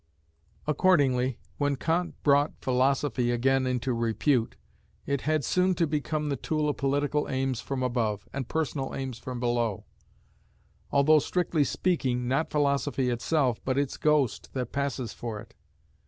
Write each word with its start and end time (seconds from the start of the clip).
Accordingly, 0.65 1.37
when 1.59 1.75
Kant 1.75 2.15
brought 2.23 2.59
philosophy 2.59 3.29
again 3.29 3.67
into 3.67 3.93
repute, 3.93 4.55
it 5.05 5.21
had 5.29 5.45
soon 5.45 5.75
to 5.75 5.85
become 5.85 6.29
the 6.29 6.35
tool 6.35 6.67
of 6.67 6.77
political 6.77 7.29
aims 7.29 7.61
from 7.61 7.83
above, 7.83 8.27
and 8.33 8.47
personal 8.47 8.95
aims 8.95 9.19
from 9.19 9.39
below; 9.39 9.85
although, 10.89 11.19
strictly 11.19 11.63
speaking, 11.63 12.27
not 12.27 12.49
philosophy 12.49 13.11
itself, 13.11 13.61
but 13.63 13.77
its 13.77 13.95
ghost, 13.97 14.51
that 14.55 14.71
passes 14.71 15.13
for 15.13 15.39
it. 15.39 15.53